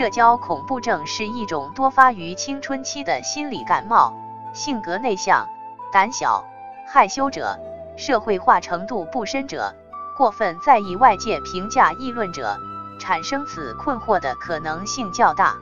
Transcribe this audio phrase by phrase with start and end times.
[0.00, 4.14] 社交恐怖症是一种多发于青春期的心理感冒，
[4.54, 5.46] 性格内向、
[5.92, 6.42] 胆小、
[6.86, 7.58] 害羞者，
[7.98, 9.74] 社会化程度不深者，
[10.16, 12.56] 过分在意外界评价议论者，
[12.98, 15.58] 产生此困惑的可能性较大。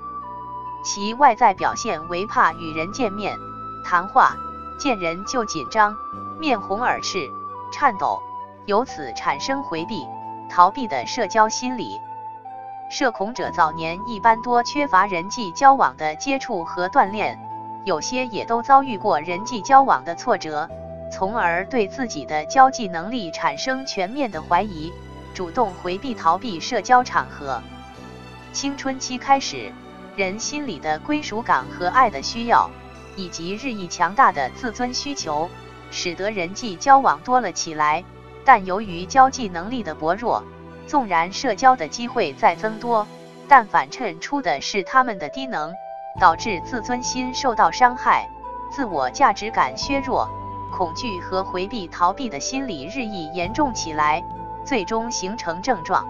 [0.84, 3.36] 其外在表现为怕与人见面、
[3.84, 4.36] 谈话，
[4.79, 5.96] 见人就紧张、
[6.39, 7.29] 面红耳赤、
[7.73, 8.23] 颤抖，
[8.66, 10.07] 由此产生回避、
[10.48, 12.00] 逃避的社交心理。
[12.91, 17.38] 社恐者早年一般多缺乏人际交往的接触和锻炼，
[17.84, 20.66] 有些也都遭遇过人际交往的挫折，
[21.12, 24.91] 从而对自己的交际能力产生全面的怀疑，
[25.34, 27.60] 主动回避逃避社交场合。
[28.55, 29.70] 青春期开始，
[30.16, 32.70] 人心里的归属感和爱的需要，
[33.16, 35.51] 以及日益强大的自尊需求，
[35.91, 38.02] 使得人际交往多了起来，
[38.46, 40.43] 但由于交际能力的薄弱。
[40.88, 43.06] 纵然社交的机会在增多，
[43.46, 45.74] 但反衬出的是他们的低能，
[46.19, 48.26] 导致自尊心受到伤害，
[48.73, 50.26] 自我价值感削弱，
[50.73, 54.24] 恐惧和回避逃避的心理日益严重起来，
[54.65, 56.07] 最终形成症状。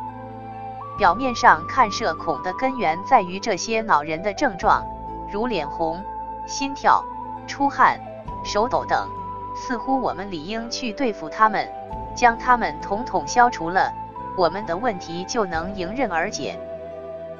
[0.97, 4.87] 表面上看，社恐的根源在于这些恼人的症状，
[5.29, 6.01] 如脸红、
[6.47, 7.05] 心跳、
[7.49, 8.01] 出汗、
[8.45, 9.09] 手抖等，
[9.57, 11.69] 似乎我们理应去对付他们，
[12.15, 13.93] 将他们统统消除了。
[14.39, 16.57] 我们的问题就能迎刃而解，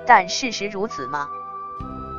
[0.05, 1.29] 但事实如此吗？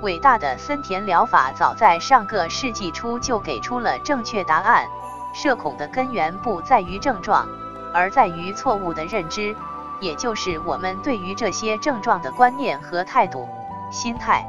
[0.02, 4.88] 伟大的森田疗法早在上个世纪初就给出了正确答案：
[5.34, 7.46] 社恐的根源不在于症状，
[7.94, 9.54] 而在于错误的认知，
[10.00, 13.50] 也就是我们对于这些症状的观念和态度、
[13.92, 14.46] 心态。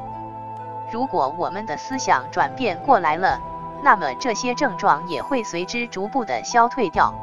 [0.93, 3.37] 如果我们的思想转变过来了，
[3.83, 7.13] 那么这些症状也会随之逐步的消退掉。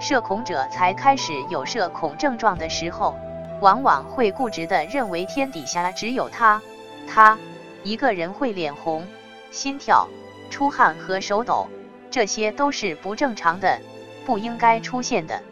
[0.00, 3.16] 社恐者才开始有社恐症状的时候，
[3.60, 6.62] 往往会固执地认为天底下只有他，
[7.08, 7.36] 他
[7.82, 9.04] 一个人会脸红、
[9.50, 10.08] 心跳、
[10.50, 11.66] 出汗和手抖，
[12.10, 13.80] 这些都是不正常的，
[14.24, 15.42] 不应该出现的。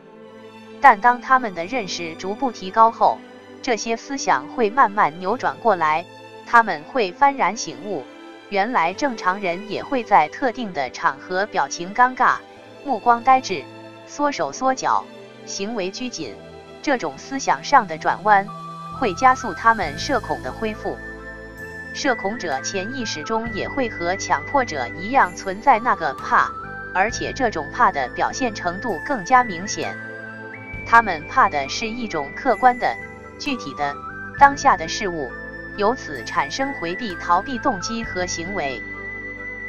[0.80, 3.18] 但当他们的认识逐步提高后，
[3.62, 6.04] 这些思想会慢慢扭转过来，
[6.46, 8.04] 他们会幡然醒悟，
[8.48, 12.36] 原来正常人也会在特定的场合表情尴尬、
[12.84, 13.64] 目光呆滞。
[14.06, 15.04] 缩手缩脚，
[15.44, 16.34] 行为拘谨，
[16.82, 18.46] 这种思想上的转弯
[18.98, 20.96] 会加速他们社恐的恢复。
[21.92, 26.50] 社恐者潜意识中也会和强迫者一样存在那个怕，
[26.94, 29.96] 而且这种怕的表现程度更加明显。
[30.86, 32.94] 他们怕的是一种客观的、
[33.38, 33.94] 具体的、
[34.38, 35.30] 当下的事物，
[35.76, 38.80] 由此产生回避、逃避动机和行为。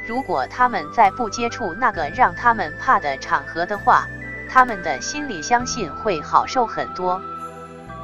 [0.05, 4.07] 如果他们在不接触那个让他们怕的场合的话，
[4.49, 7.21] 他们的心里相信会好受很多。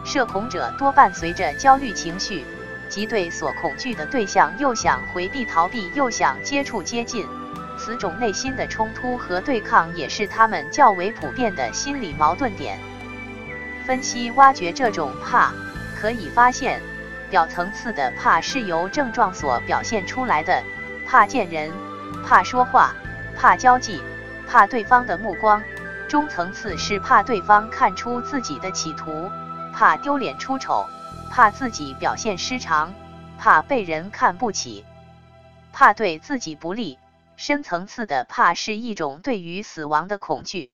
[0.05, 2.45] 社恐者多伴随着焦虑情绪，
[2.89, 7.25] 即对所恐惧的对象又想回避逃避，又想接触接近。
[7.77, 12.77] 此种内心的冲突和对抗，也是他们较为普遍的心理矛盾点。
[13.85, 15.51] 分析挖掘这种怕，
[15.99, 16.81] 可以发现，
[17.29, 20.63] 表层次的怕是由症状所表现出来的：
[21.05, 21.71] 怕见人，
[22.25, 22.93] 怕说话，
[23.35, 24.01] 怕交际，
[24.47, 25.61] 怕对方的目光。
[26.13, 29.31] 中层次是怕对方看出自己的企图，
[29.73, 30.85] 怕丢脸出丑，
[31.31, 32.93] 怕自己表现失常，
[33.39, 34.85] 怕被人看不起，
[35.71, 36.99] 怕对自己不利。
[37.35, 40.69] 深层次的怕是一种对于死亡的恐惧。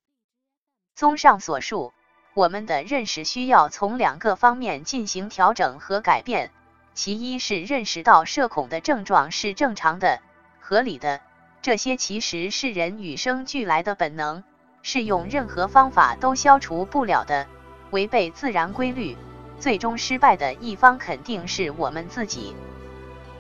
[0.94, 1.94] 综上所述，
[2.34, 6.52] 我们的认识需要从两个方面进行调整和改变。
[6.94, 10.20] 其一是认识到社恐的症状是正常的、
[10.60, 11.22] 合理的，
[11.62, 14.44] 这些其实是人与生俱来的本能。
[14.82, 17.48] 是用任何方法都消除不了的，
[17.92, 19.18] 违背自然规律，
[19.60, 22.56] 最终失败的一方肯定是我们自己。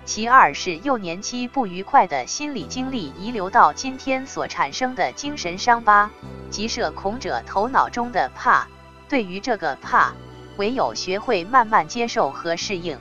[0.05, 6.09] 其二是幼年期不愉快的心理经历遗留到今天所产生的精神伤疤，
[6.49, 8.67] 即社恐者头脑中的怕。
[9.07, 10.13] 对于这个怕，
[10.57, 12.97] 唯有学会慢慢接受和适应，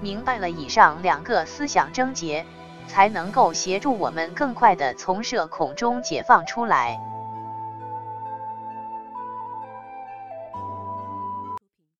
[0.00, 2.44] 明白了以上两个思想症结，
[2.86, 6.98] 才能够协助我们更快的从社恐中解放出来。